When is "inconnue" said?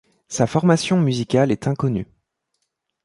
1.67-2.07